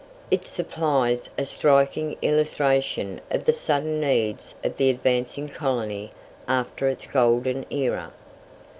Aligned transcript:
It 0.31 0.47
supplies 0.47 1.29
a 1.37 1.45
striking 1.45 2.17
illustration 2.23 3.21
of 3.29 3.45
the 3.45 3.53
sudden 3.53 3.99
needs 3.99 4.55
of 4.63 4.77
the 4.77 4.89
advancing 4.89 5.47
colony 5.47 6.09
after 6.47 6.87
its 6.87 7.05
golden 7.05 7.67
era. 7.69 8.11